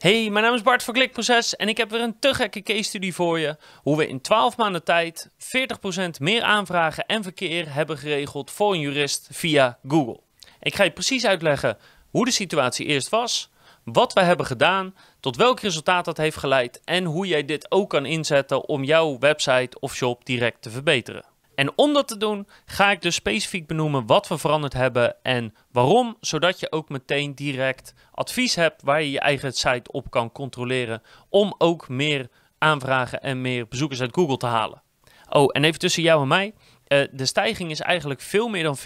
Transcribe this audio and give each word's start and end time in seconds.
Hey, 0.00 0.30
mijn 0.30 0.44
naam 0.44 0.54
is 0.54 0.62
Bart 0.62 0.82
van 0.82 0.94
Klikproces 0.94 1.56
en 1.56 1.68
ik 1.68 1.76
heb 1.76 1.90
weer 1.90 2.00
een 2.00 2.18
te 2.18 2.34
gekke 2.34 2.62
case 2.62 2.82
study 2.82 3.12
voor 3.12 3.38
je. 3.38 3.56
Hoe 3.82 3.96
we 3.96 4.08
in 4.08 4.20
12 4.20 4.56
maanden 4.56 4.84
tijd 4.84 5.30
40% 5.38 6.10
meer 6.18 6.42
aanvragen 6.42 7.06
en 7.06 7.22
verkeer 7.22 7.74
hebben 7.74 7.98
geregeld 7.98 8.50
voor 8.50 8.72
een 8.72 8.80
jurist 8.80 9.28
via 9.32 9.78
Google. 9.88 10.20
Ik 10.60 10.74
ga 10.74 10.84
je 10.84 10.90
precies 10.90 11.26
uitleggen 11.26 11.78
hoe 12.10 12.24
de 12.24 12.30
situatie 12.30 12.86
eerst 12.86 13.08
was, 13.08 13.50
wat 13.84 14.12
we 14.12 14.20
hebben 14.20 14.46
gedaan, 14.46 14.94
tot 15.20 15.36
welk 15.36 15.60
resultaat 15.60 16.04
dat 16.04 16.16
heeft 16.16 16.36
geleid 16.36 16.80
en 16.84 17.04
hoe 17.04 17.26
jij 17.26 17.44
dit 17.44 17.70
ook 17.70 17.90
kan 17.90 18.06
inzetten 18.06 18.68
om 18.68 18.84
jouw 18.84 19.18
website 19.18 19.80
of 19.80 19.94
shop 19.94 20.24
direct 20.26 20.62
te 20.62 20.70
verbeteren. 20.70 21.29
En 21.60 21.72
om 21.76 21.92
dat 21.92 22.08
te 22.08 22.16
doen, 22.16 22.46
ga 22.64 22.90
ik 22.90 23.02
dus 23.02 23.14
specifiek 23.14 23.66
benoemen 23.66 24.06
wat 24.06 24.28
we 24.28 24.38
veranderd 24.38 24.72
hebben 24.72 25.16
en 25.22 25.54
waarom, 25.72 26.16
zodat 26.20 26.60
je 26.60 26.72
ook 26.72 26.88
meteen 26.88 27.34
direct 27.34 27.94
advies 28.12 28.54
hebt 28.54 28.82
waar 28.82 29.02
je 29.02 29.10
je 29.10 29.20
eigen 29.20 29.52
site 29.52 29.92
op 29.92 30.10
kan 30.10 30.32
controleren 30.32 31.02
om 31.28 31.54
ook 31.58 31.88
meer 31.88 32.28
aanvragen 32.58 33.22
en 33.22 33.40
meer 33.40 33.68
bezoekers 33.68 34.00
uit 34.00 34.14
Google 34.14 34.36
te 34.36 34.46
halen. 34.46 34.82
Oh, 35.28 35.48
en 35.52 35.64
even 35.64 35.78
tussen 35.78 36.02
jou 36.02 36.22
en 36.22 36.28
mij. 36.28 36.54
Uh, 36.92 37.04
de 37.12 37.26
stijging 37.26 37.70
is 37.70 37.80
eigenlijk 37.80 38.20
veel 38.20 38.48
meer 38.48 38.62
dan 38.62 38.78
40%, 38.78 38.80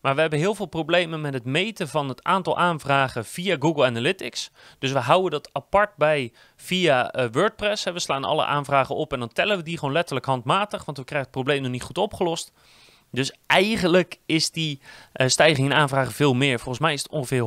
maar 0.00 0.14
we 0.14 0.20
hebben 0.20 0.38
heel 0.38 0.54
veel 0.54 0.66
problemen 0.66 1.20
met 1.20 1.34
het 1.34 1.44
meten 1.44 1.88
van 1.88 2.08
het 2.08 2.22
aantal 2.22 2.58
aanvragen 2.58 3.24
via 3.24 3.56
Google 3.58 3.84
Analytics. 3.84 4.50
Dus 4.78 4.92
we 4.92 4.98
houden 4.98 5.30
dat 5.30 5.50
apart 5.52 5.96
bij 5.96 6.32
via 6.56 7.16
uh, 7.16 7.26
WordPress. 7.32 7.84
We 7.84 7.98
slaan 7.98 8.24
alle 8.24 8.44
aanvragen 8.44 8.94
op 8.94 9.12
en 9.12 9.18
dan 9.18 9.32
tellen 9.32 9.56
we 9.56 9.62
die 9.62 9.78
gewoon 9.78 9.94
letterlijk 9.94 10.26
handmatig, 10.26 10.84
want 10.84 10.98
we 10.98 11.04
krijgen 11.04 11.30
het 11.30 11.36
probleem 11.36 11.62
nog 11.62 11.70
niet 11.70 11.82
goed 11.82 11.98
opgelost. 11.98 12.52
Dus 13.10 13.32
eigenlijk 13.46 14.18
is 14.26 14.50
die 14.50 14.80
uh, 15.14 15.28
stijging 15.28 15.70
in 15.70 15.76
aanvragen 15.76 16.12
veel 16.12 16.34
meer. 16.34 16.58
Volgens 16.58 16.84
mij 16.84 16.92
is 16.92 17.02
het 17.02 17.12
ongeveer 17.12 17.42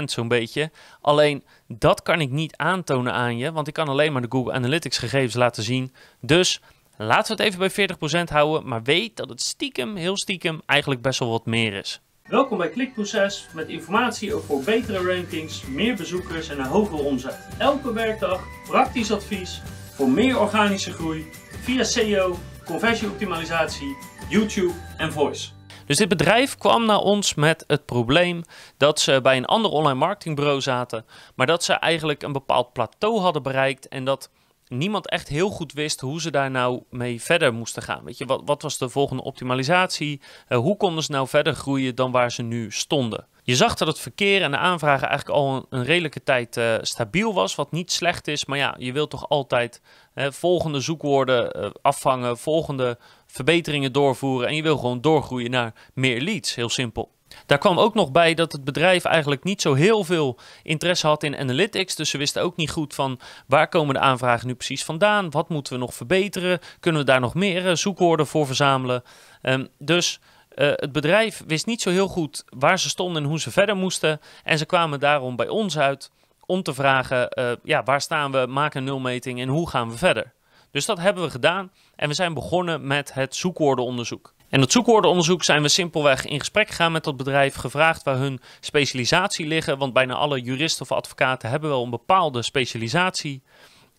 100% 0.00 0.04
zo'n 0.04 0.28
beetje. 0.28 0.70
Alleen 1.00 1.44
dat 1.68 2.02
kan 2.02 2.20
ik 2.20 2.30
niet 2.30 2.56
aantonen 2.56 3.12
aan 3.12 3.36
je, 3.36 3.52
want 3.52 3.68
ik 3.68 3.74
kan 3.74 3.88
alleen 3.88 4.12
maar 4.12 4.22
de 4.22 4.30
Google 4.30 4.52
Analytics 4.52 4.98
gegevens 4.98 5.34
laten 5.34 5.62
zien. 5.62 5.92
Dus 6.20 6.60
Laten 6.96 7.36
we 7.36 7.42
het 7.42 7.52
even 7.52 7.86
bij 7.98 8.28
40% 8.28 8.32
houden, 8.32 8.68
maar 8.68 8.82
weet 8.82 9.16
dat 9.16 9.28
het 9.28 9.40
stiekem, 9.40 9.96
heel 9.96 10.16
stiekem, 10.16 10.62
eigenlijk 10.66 11.02
best 11.02 11.18
wel 11.18 11.30
wat 11.30 11.46
meer 11.46 11.72
is. 11.72 12.00
Welkom 12.22 12.58
bij 12.58 12.68
Klikproces 12.68 13.46
met 13.54 13.68
informatie 13.68 14.34
over 14.34 14.64
betere 14.64 15.14
rankings, 15.14 15.66
meer 15.66 15.96
bezoekers 15.96 16.48
en 16.48 16.58
een 16.58 16.64
hogere 16.64 17.02
omzet. 17.02 17.48
Elke 17.58 17.92
werkdag 17.92 18.40
praktisch 18.66 19.12
advies 19.12 19.62
voor 19.94 20.08
meer 20.08 20.40
organische 20.40 20.92
groei 20.92 21.26
via 21.62 21.84
SEO, 21.84 22.38
conversieoptimalisatie, 22.64 23.96
YouTube 24.28 24.74
en 24.96 25.12
voice. 25.12 25.50
Dus 25.86 25.96
dit 25.96 26.08
bedrijf 26.08 26.56
kwam 26.56 26.86
naar 26.86 26.98
ons 26.98 27.34
met 27.34 27.64
het 27.66 27.84
probleem 27.84 28.42
dat 28.76 29.00
ze 29.00 29.20
bij 29.22 29.36
een 29.36 29.44
ander 29.44 29.70
online 29.70 29.98
marketingbureau 29.98 30.60
zaten, 30.60 31.04
maar 31.34 31.46
dat 31.46 31.64
ze 31.64 31.72
eigenlijk 31.72 32.22
een 32.22 32.32
bepaald 32.32 32.72
plateau 32.72 33.20
hadden 33.20 33.42
bereikt 33.42 33.88
en 33.88 34.04
dat 34.04 34.30
niemand 34.74 35.08
echt 35.08 35.28
heel 35.28 35.50
goed 35.50 35.72
wist 35.72 36.00
hoe 36.00 36.20
ze 36.20 36.30
daar 36.30 36.50
nou 36.50 36.82
mee 36.90 37.22
verder 37.22 37.54
moesten 37.54 37.82
gaan. 37.82 38.04
Weet 38.04 38.18
je, 38.18 38.24
wat, 38.24 38.42
wat 38.44 38.62
was 38.62 38.78
de 38.78 38.88
volgende 38.88 39.22
optimalisatie? 39.22 40.20
Uh, 40.48 40.58
hoe 40.58 40.76
konden 40.76 41.04
ze 41.04 41.12
nou 41.12 41.28
verder 41.28 41.54
groeien 41.54 41.94
dan 41.94 42.10
waar 42.10 42.32
ze 42.32 42.42
nu 42.42 42.70
stonden? 42.70 43.26
Je 43.42 43.56
zag 43.56 43.74
dat 43.74 43.88
het 43.88 43.98
verkeer 43.98 44.42
en 44.42 44.50
de 44.50 44.56
aanvragen 44.56 45.08
eigenlijk 45.08 45.38
al 45.38 45.66
een, 45.70 45.84
redelijke 45.84 46.22
tijd 46.22 46.56
uh, 46.56 46.74
stabiel 46.80 47.34
was, 47.34 47.54
wat 47.54 47.72
niet 47.72 47.92
slecht 47.92 48.28
is. 48.28 48.44
Maar 48.44 48.58
ja, 48.58 48.74
je 48.78 48.92
wilt 48.92 49.10
toch 49.10 49.28
altijd 49.28 49.80
volgende 50.14 50.80
zoekwoorden 50.80 51.60
uh, 51.60 51.70
afvangen, 51.82 52.38
volgende 52.38 52.98
verbeteringen 53.26 53.92
doorvoeren. 53.92 54.48
En 54.48 54.56
je 54.56 54.62
wil 54.62 54.76
gewoon 54.76 55.00
doorgroeien 55.00 55.50
naar 55.50 55.74
meer 55.94 56.20
leads, 56.20 56.54
heel 56.54 56.68
simpel. 56.68 57.13
Daar 57.46 57.58
kwam 57.58 57.78
ook 57.78 57.94
nog 57.94 58.12
bij 58.12 58.34
dat 58.34 58.52
het 58.52 58.64
bedrijf 58.64 59.04
eigenlijk 59.04 59.44
niet 59.44 59.62
zo 59.62 59.74
heel 59.74 60.04
veel 60.04 60.38
interesse 60.62 61.06
had 61.06 61.22
in 61.22 61.36
analytics. 61.36 61.94
Dus 61.94 62.10
ze 62.10 62.18
wisten 62.18 62.42
ook 62.42 62.56
niet 62.56 62.70
goed 62.70 62.94
van 62.94 63.20
waar 63.46 63.68
komen 63.68 63.94
de 63.94 64.00
aanvragen 64.00 64.46
nu 64.46 64.54
precies 64.54 64.84
vandaan? 64.84 65.30
Wat 65.30 65.48
moeten 65.48 65.72
we 65.72 65.78
nog 65.78 65.94
verbeteren? 65.94 66.58
Kunnen 66.80 67.00
we 67.00 67.06
daar 67.06 67.20
nog 67.20 67.34
meer 67.34 67.68
eh, 67.68 67.74
zoekwoorden 67.74 68.26
voor 68.26 68.46
verzamelen? 68.46 69.02
Um, 69.42 69.68
dus 69.78 70.20
uh, 70.54 70.72
het 70.74 70.92
bedrijf 70.92 71.42
wist 71.46 71.66
niet 71.66 71.82
zo 71.82 71.90
heel 71.90 72.08
goed 72.08 72.44
waar 72.48 72.78
ze 72.78 72.88
stonden 72.88 73.22
en 73.22 73.28
hoe 73.28 73.40
ze 73.40 73.50
verder 73.50 73.76
moesten. 73.76 74.20
En 74.44 74.58
ze 74.58 74.66
kwamen 74.66 75.00
daarom 75.00 75.36
bij 75.36 75.48
ons 75.48 75.78
uit 75.78 76.10
om 76.46 76.62
te 76.62 76.74
vragen, 76.74 77.28
uh, 77.38 77.52
ja, 77.62 77.82
waar 77.82 78.00
staan 78.00 78.32
we, 78.32 78.46
maak 78.48 78.74
een 78.74 78.84
nulmeting 78.84 79.40
en 79.40 79.48
hoe 79.48 79.68
gaan 79.68 79.90
we 79.90 79.96
verder? 79.96 80.32
Dus 80.70 80.86
dat 80.86 80.98
hebben 80.98 81.22
we 81.22 81.30
gedaan 81.30 81.72
en 81.96 82.08
we 82.08 82.14
zijn 82.14 82.34
begonnen 82.34 82.86
met 82.86 83.14
het 83.14 83.36
zoekwoordenonderzoek. 83.36 84.33
En 84.48 84.60
dat 84.60 84.72
zoekwoordenonderzoek 84.72 85.44
zijn 85.44 85.62
we 85.62 85.68
simpelweg 85.68 86.24
in 86.24 86.38
gesprek 86.38 86.68
gegaan 86.68 86.92
met 86.92 87.04
dat 87.04 87.16
bedrijf, 87.16 87.54
gevraagd 87.54 88.02
waar 88.02 88.16
hun 88.16 88.40
specialisatie 88.60 89.46
liggen, 89.46 89.78
want 89.78 89.92
bijna 89.92 90.14
alle 90.14 90.40
juristen 90.40 90.82
of 90.82 90.92
advocaten 90.92 91.50
hebben 91.50 91.70
wel 91.70 91.82
een 91.84 91.90
bepaalde 91.90 92.42
specialisatie. 92.42 93.42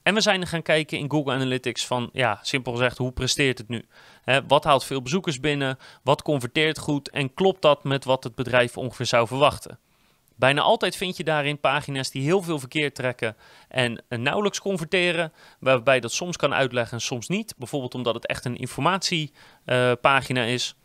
En 0.03 0.13
we 0.13 0.21
zijn 0.21 0.47
gaan 0.47 0.61
kijken 0.61 0.97
in 0.97 1.11
Google 1.11 1.33
Analytics 1.33 1.85
van, 1.85 2.09
ja, 2.13 2.39
simpel 2.41 2.71
gezegd, 2.71 2.97
hoe 2.97 3.11
presteert 3.11 3.57
het 3.57 3.67
nu? 3.67 3.85
wat 4.47 4.63
haalt 4.63 4.83
veel 4.83 5.01
bezoekers 5.01 5.39
binnen? 5.39 5.77
Wat 6.03 6.21
converteert 6.21 6.77
goed? 6.77 7.09
En 7.09 7.33
klopt 7.33 7.61
dat 7.61 7.83
met 7.83 8.05
wat 8.05 8.23
het 8.23 8.35
bedrijf 8.35 8.77
ongeveer 8.77 9.05
zou 9.05 9.27
verwachten? 9.27 9.79
Bijna 10.35 10.61
altijd 10.61 10.95
vind 10.95 11.17
je 11.17 11.23
daarin 11.23 11.59
pagina's 11.59 12.11
die 12.11 12.23
heel 12.23 12.41
veel 12.41 12.59
verkeer 12.59 12.93
trekken 12.93 13.35
en 13.67 14.03
nauwelijks 14.09 14.59
converteren, 14.59 15.33
waarbij 15.59 15.99
dat 15.99 16.11
soms 16.11 16.37
kan 16.37 16.53
uitleggen 16.53 16.93
en 16.93 17.03
soms 17.03 17.27
niet. 17.27 17.53
Bijvoorbeeld 17.57 17.95
omdat 17.95 18.13
het 18.13 18.27
echt 18.27 18.45
een 18.45 18.57
informatiepagina 18.57 20.43
is. 20.43 20.75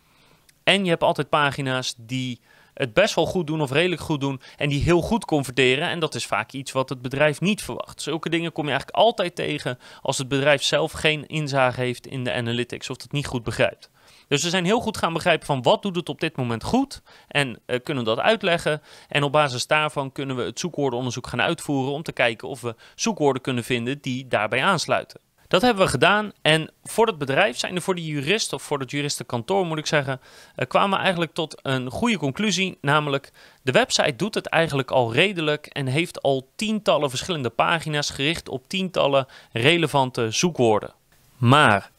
En 0.65 0.85
je 0.85 0.91
hebt 0.91 1.03
altijd 1.03 1.29
pagina's 1.29 1.95
die 1.97 2.41
het 2.81 2.95
best 2.95 3.15
wel 3.15 3.27
goed 3.27 3.47
doen 3.47 3.61
of 3.61 3.71
redelijk 3.71 4.01
goed 4.01 4.21
doen 4.21 4.41
en 4.57 4.69
die 4.69 4.83
heel 4.83 5.01
goed 5.01 5.25
converteren. 5.25 5.89
En 5.89 5.99
dat 5.99 6.15
is 6.15 6.27
vaak 6.27 6.53
iets 6.53 6.73
wat 6.73 6.89
het 6.89 7.03
bedrijf 7.03 7.41
niet 7.41 7.63
verwacht. 7.63 8.03
Zulke 8.03 8.29
dingen 8.29 8.53
kom 8.53 8.65
je 8.65 8.71
eigenlijk 8.71 8.99
altijd 8.99 9.35
tegen 9.35 9.79
als 10.03 10.19
het 10.19 10.29
bedrijf 10.29 10.63
zelf 10.63 10.93
geen 10.93 11.27
inzage 11.27 11.81
heeft 11.81 12.07
in 12.07 12.25
de 12.25 12.33
analytics 12.33 12.91
of 12.91 13.03
het 13.03 13.13
niet 13.13 13.27
goed 13.27 13.43
begrijpt. 13.43 13.91
Dus 14.29 14.43
we 14.43 14.49
zijn 14.49 14.65
heel 14.65 14.81
goed 14.81 14.97
gaan 14.97 15.13
begrijpen 15.13 15.47
van 15.47 15.63
wat 15.63 15.83
doet 15.83 15.97
het 15.97 16.09
op 16.09 16.21
dit 16.21 16.37
moment 16.37 16.65
goed 16.65 17.03
en 17.29 17.61
uh, 17.67 17.79
kunnen 17.83 18.05
dat 18.05 18.19
uitleggen. 18.19 18.83
En 19.09 19.23
op 19.23 19.33
basis 19.33 19.67
daarvan 19.67 20.13
kunnen 20.13 20.37
we 20.37 20.43
het 20.43 20.61
zoekwoordenonderzoek 20.61 21.27
gaan 21.27 21.41
uitvoeren 21.43 21.93
om 21.93 22.03
te 22.03 22.13
kijken 22.13 22.49
of 22.49 22.61
we 22.61 22.75
zoekwoorden 22.95 23.43
kunnen 23.43 23.65
vinden 23.65 24.01
die 24.01 24.29
daarbij 24.29 24.63
aansluiten. 24.63 25.21
Dat 25.51 25.63
hebben 25.63 25.85
we 25.85 25.91
gedaan 25.91 26.33
en 26.43 26.71
voor 26.83 27.07
het 27.07 27.19
bedrijf 27.19 27.59
zijn 27.59 27.75
er 27.75 27.83
voor 27.83 27.95
de 27.95 28.05
jurist 28.05 28.53
of 28.53 28.63
voor 28.63 28.79
het 28.79 28.91
juristenkantoor 28.91 29.67
moet 29.67 29.79
ik 29.79 29.87
zeggen, 29.87 30.21
uh, 30.57 30.67
kwamen 30.67 30.91
we 30.91 31.03
eigenlijk 31.03 31.33
tot 31.33 31.59
een 31.63 31.91
goede 31.91 32.19
conclusie, 32.19 32.79
namelijk 32.81 33.33
de 33.63 33.73
website 33.73 34.17
doet 34.17 34.35
het 34.35 34.47
eigenlijk 34.47 34.91
al 34.91 35.13
redelijk 35.13 35.67
en 35.67 35.87
heeft 35.87 36.23
al 36.23 36.49
tientallen 36.57 37.11
verschillende 37.11 37.51
pagina's 37.51 38.11
gericht 38.11 38.49
op 38.49 38.69
tientallen 38.69 39.27
relevante 39.53 40.31
zoekwoorden. 40.31 40.95
Maar 41.37 41.91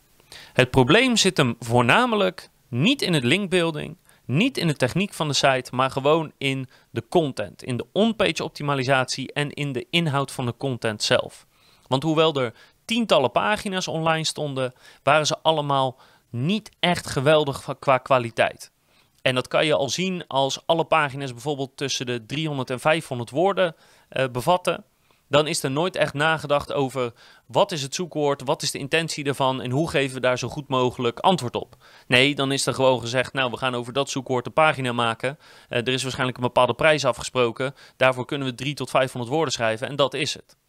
het 0.53 0.69
probleem 0.69 1.17
zit 1.17 1.37
hem 1.37 1.55
voornamelijk 1.59 2.49
niet 2.67 3.01
in 3.01 3.13
het 3.13 3.23
linkbuilding, 3.23 3.97
niet 4.25 4.57
in 4.57 4.67
de 4.67 4.75
techniek 4.75 5.13
van 5.13 5.27
de 5.27 5.33
site, 5.33 5.75
maar 5.75 5.91
gewoon 5.91 6.31
in 6.37 6.69
de 6.89 7.03
content, 7.09 7.63
in 7.63 7.77
de 7.77 7.85
on-page 7.91 8.43
optimalisatie 8.43 9.33
en 9.33 9.51
in 9.51 9.71
de 9.71 9.85
inhoud 9.89 10.31
van 10.31 10.45
de 10.45 10.53
content 10.57 11.03
zelf. 11.03 11.45
Want 11.91 12.03
hoewel 12.03 12.35
er 12.35 12.53
tientallen 12.91 13.31
pagina's 13.31 13.87
online 13.87 14.23
stonden, 14.23 14.73
waren 15.03 15.27
ze 15.27 15.37
allemaal 15.41 15.99
niet 16.29 16.71
echt 16.79 17.07
geweldig 17.07 17.75
qua 17.79 17.97
kwaliteit. 17.97 18.71
En 19.21 19.35
dat 19.35 19.47
kan 19.47 19.65
je 19.65 19.75
al 19.75 19.89
zien 19.89 20.27
als 20.27 20.61
alle 20.65 20.83
pagina's 20.83 21.31
bijvoorbeeld 21.31 21.77
tussen 21.77 22.05
de 22.05 22.25
300 22.25 22.69
en 22.69 22.79
500 22.79 23.29
woorden 23.29 23.75
uh, 24.11 24.25
bevatten 24.31 24.83
dan 25.27 25.47
is 25.47 25.63
er 25.63 25.71
nooit 25.71 25.95
echt 25.95 26.13
nagedacht 26.13 26.73
over 26.73 27.13
wat 27.45 27.71
is 27.71 27.81
het 27.81 27.95
zoekwoord, 27.95 28.41
wat 28.43 28.61
is 28.61 28.71
de 28.71 28.77
intentie 28.77 29.25
ervan 29.25 29.61
en 29.61 29.71
hoe 29.71 29.89
geven 29.89 30.15
we 30.15 30.21
daar 30.21 30.37
zo 30.37 30.47
goed 30.47 30.67
mogelijk 30.67 31.19
antwoord 31.19 31.55
op. 31.55 31.75
Nee, 32.07 32.35
dan 32.35 32.51
is 32.51 32.65
er 32.65 32.73
gewoon 32.73 32.99
gezegd, 32.99 33.33
nou 33.33 33.51
we 33.51 33.57
gaan 33.57 33.75
over 33.75 33.93
dat 33.93 34.09
zoekwoord 34.09 34.45
een 34.45 34.53
pagina 34.53 34.91
maken. 34.91 35.37
Uh, 35.69 35.77
er 35.77 35.87
is 35.87 36.01
waarschijnlijk 36.01 36.37
een 36.37 36.43
bepaalde 36.43 36.73
prijs 36.73 37.05
afgesproken, 37.05 37.75
daarvoor 37.97 38.25
kunnen 38.25 38.47
we 38.47 38.55
3 38.55 38.73
tot 38.73 38.89
500 38.89 39.31
woorden 39.31 39.53
schrijven 39.53 39.87
en 39.87 39.95
dat 39.95 40.13
is 40.13 40.33
het. 40.33 40.59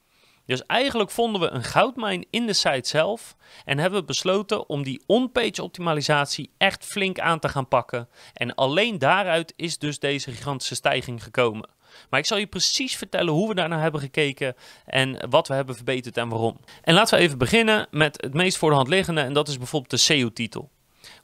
Dus 0.47 0.67
eigenlijk 0.67 1.11
vonden 1.11 1.41
we 1.41 1.49
een 1.49 1.65
goudmijn 1.65 2.27
in 2.31 2.47
de 2.47 2.53
site 2.53 2.89
zelf 2.89 3.37
en 3.65 3.79
hebben 3.79 4.01
we 4.01 4.07
besloten 4.07 4.69
om 4.69 4.83
die 4.83 5.03
on-page 5.07 5.63
optimalisatie 5.63 6.51
echt 6.59 6.85
flink 6.85 7.21
aan 7.21 7.39
te 7.39 7.49
gaan 7.49 7.69
pakken. 7.69 8.09
En 8.35 8.55
alleen 8.55 8.99
daaruit 8.99 9.53
is 9.57 9.79
dus 9.79 9.99
deze 9.99 10.31
gigantische 10.31 10.75
stijging 10.75 11.23
gekomen. 11.23 11.69
Maar 12.11 12.21
ik 12.21 12.27
zal 12.27 12.39
je 12.39 12.47
precies 12.47 12.97
vertellen 12.97 13.33
hoe 13.33 13.49
we 13.49 13.55
daarnaar 13.55 13.81
hebben 13.81 14.01
gekeken 14.01 14.57
en 14.85 15.31
wat 15.31 15.49
we 15.49 15.55
hebben 15.55 15.75
verbeterd 15.75 16.17
en 16.17 16.29
waarom. 16.29 16.61
En 16.83 16.95
laten 16.95 17.19
we 17.19 17.25
even 17.25 17.39
beginnen 17.39 17.87
met 17.91 18.23
het 18.23 18.35
meest 18.35 18.57
voor 18.57 18.71
de 18.71 18.77
hand 18.77 18.89
liggende 18.89 19.21
en 19.21 19.33
dat 19.33 19.49
is 19.49 19.59
bijvoorbeeld 19.59 19.91
de 19.91 19.97
SEO-titel. 19.97 20.71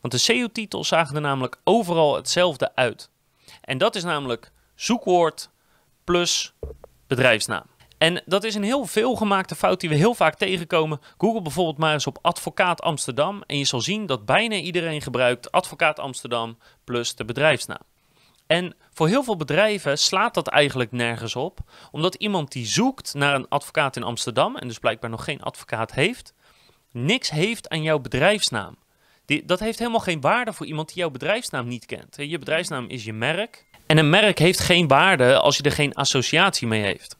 Want 0.00 0.12
de 0.12 0.18
SEO-titels 0.18 0.88
zagen 0.88 1.14
er 1.14 1.20
namelijk 1.20 1.60
overal 1.64 2.16
hetzelfde 2.16 2.74
uit. 2.74 3.10
En 3.60 3.78
dat 3.78 3.94
is 3.94 4.04
namelijk 4.04 4.52
zoekwoord 4.74 5.50
plus 6.04 6.52
bedrijfsnaam. 7.06 7.66
En 7.98 8.22
dat 8.26 8.44
is 8.44 8.54
een 8.54 8.62
heel 8.62 8.86
veelgemaakte 8.86 9.54
fout 9.54 9.80
die 9.80 9.88
we 9.88 9.94
heel 9.94 10.14
vaak 10.14 10.34
tegenkomen. 10.34 11.00
Google 11.18 11.42
bijvoorbeeld 11.42 11.78
maar 11.78 11.92
eens 11.92 12.06
op 12.06 12.18
advocaat 12.22 12.82
Amsterdam 12.82 13.42
en 13.46 13.58
je 13.58 13.64
zal 13.64 13.80
zien 13.80 14.06
dat 14.06 14.26
bijna 14.26 14.54
iedereen 14.54 15.02
gebruikt 15.02 15.52
advocaat 15.52 15.98
Amsterdam 15.98 16.58
plus 16.84 17.14
de 17.14 17.24
bedrijfsnaam. 17.24 17.82
En 18.46 18.74
voor 18.92 19.08
heel 19.08 19.22
veel 19.22 19.36
bedrijven 19.36 19.98
slaat 19.98 20.34
dat 20.34 20.48
eigenlijk 20.48 20.92
nergens 20.92 21.36
op, 21.36 21.58
omdat 21.90 22.14
iemand 22.14 22.52
die 22.52 22.66
zoekt 22.66 23.14
naar 23.14 23.34
een 23.34 23.48
advocaat 23.48 23.96
in 23.96 24.02
Amsterdam 24.02 24.56
en 24.56 24.68
dus 24.68 24.78
blijkbaar 24.78 25.10
nog 25.10 25.24
geen 25.24 25.42
advocaat 25.42 25.92
heeft, 25.92 26.34
niks 26.92 27.30
heeft 27.30 27.68
aan 27.68 27.82
jouw 27.82 27.98
bedrijfsnaam. 27.98 28.76
Die, 29.24 29.44
dat 29.44 29.60
heeft 29.60 29.78
helemaal 29.78 30.00
geen 30.00 30.20
waarde 30.20 30.52
voor 30.52 30.66
iemand 30.66 30.88
die 30.88 30.96
jouw 30.96 31.10
bedrijfsnaam 31.10 31.68
niet 31.68 31.86
kent. 31.86 32.16
Je 32.18 32.38
bedrijfsnaam 32.38 32.88
is 32.88 33.04
je 33.04 33.12
merk. 33.12 33.66
En 33.86 33.98
een 33.98 34.10
merk 34.10 34.38
heeft 34.38 34.60
geen 34.60 34.88
waarde 34.88 35.38
als 35.38 35.56
je 35.56 35.62
er 35.62 35.72
geen 35.72 35.94
associatie 35.94 36.66
mee 36.66 36.82
heeft. 36.82 37.17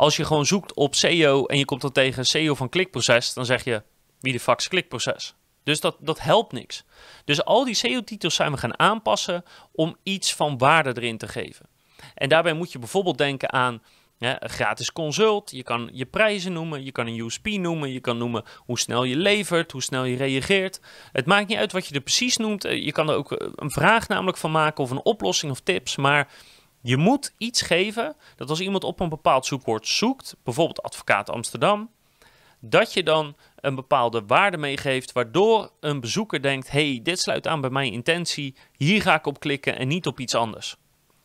Als 0.00 0.16
je 0.16 0.24
gewoon 0.24 0.46
zoekt 0.46 0.74
op 0.74 0.94
SEO 0.94 1.46
en 1.46 1.58
je 1.58 1.64
komt 1.64 1.80
dan 1.80 1.92
tegen 1.92 2.26
SEO 2.26 2.54
van 2.54 2.68
klikproces, 2.68 3.34
dan 3.34 3.46
zeg 3.46 3.64
je 3.64 3.82
wie 4.20 4.32
de 4.32 4.54
is 4.56 4.68
klikproces. 4.68 5.34
Dus 5.62 5.80
dat, 5.80 5.96
dat 6.00 6.20
helpt 6.20 6.52
niks. 6.52 6.84
Dus 7.24 7.44
al 7.44 7.64
die 7.64 7.74
SEO-titels 7.74 8.34
zijn 8.34 8.52
we 8.52 8.58
gaan 8.58 8.78
aanpassen 8.78 9.44
om 9.72 9.96
iets 10.02 10.34
van 10.34 10.58
waarde 10.58 10.92
erin 10.96 11.18
te 11.18 11.28
geven. 11.28 11.68
En 12.14 12.28
daarbij 12.28 12.52
moet 12.52 12.72
je 12.72 12.78
bijvoorbeeld 12.78 13.18
denken 13.18 13.52
aan 13.52 13.82
een 14.18 14.50
gratis 14.50 14.92
consult. 14.92 15.50
Je 15.50 15.62
kan 15.62 15.90
je 15.92 16.06
prijzen 16.06 16.52
noemen, 16.52 16.84
je 16.84 16.92
kan 16.92 17.06
een 17.06 17.18
USP 17.18 17.46
noemen, 17.46 17.92
je 17.92 18.00
kan 18.00 18.18
noemen 18.18 18.44
hoe 18.56 18.78
snel 18.78 19.04
je 19.04 19.16
levert, 19.16 19.72
hoe 19.72 19.82
snel 19.82 20.04
je 20.04 20.16
reageert. 20.16 20.80
Het 21.12 21.26
maakt 21.26 21.48
niet 21.48 21.58
uit 21.58 21.72
wat 21.72 21.86
je 21.86 21.94
er 21.94 22.00
precies 22.00 22.36
noemt. 22.36 22.64
Eh, 22.64 22.84
je 22.84 22.92
kan 22.92 23.08
er 23.08 23.16
ook 23.16 23.32
eh, 23.32 23.48
een 23.54 23.70
vraag 23.70 24.08
namelijk 24.08 24.36
van 24.36 24.50
maken 24.50 24.84
of 24.84 24.90
een 24.90 25.04
oplossing 25.04 25.52
of 25.52 25.60
tips. 25.60 25.96
Maar 25.96 26.28
je 26.80 26.96
moet 26.96 27.34
iets 27.38 27.62
geven 27.62 28.16
dat 28.36 28.50
als 28.50 28.60
iemand 28.60 28.84
op 28.84 29.00
een 29.00 29.08
bepaald 29.08 29.46
zoekwoord 29.46 29.86
zoekt, 29.86 30.36
bijvoorbeeld 30.42 30.82
advocaat 30.82 31.30
Amsterdam, 31.30 31.90
dat 32.60 32.92
je 32.92 33.02
dan 33.02 33.36
een 33.56 33.74
bepaalde 33.74 34.22
waarde 34.26 34.56
meegeeft, 34.56 35.12
waardoor 35.12 35.70
een 35.80 36.00
bezoeker 36.00 36.42
denkt: 36.42 36.70
hey, 36.70 37.00
dit 37.02 37.20
sluit 37.20 37.46
aan 37.46 37.60
bij 37.60 37.70
mijn 37.70 37.92
intentie, 37.92 38.56
hier 38.76 39.02
ga 39.02 39.14
ik 39.14 39.26
op 39.26 39.40
klikken 39.40 39.78
en 39.78 39.88
niet 39.88 40.06
op 40.06 40.20
iets 40.20 40.34
anders. 40.34 40.76